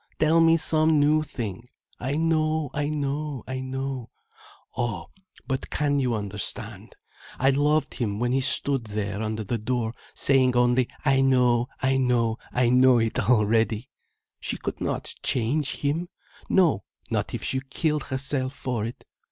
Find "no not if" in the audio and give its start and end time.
16.49-17.43